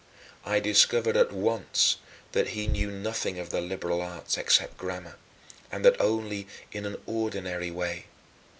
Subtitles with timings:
[0.43, 1.97] I discovered at once
[2.31, 5.15] that he knew nothing of the liberal arts except grammar,
[5.71, 8.07] and that only in an ordinary way.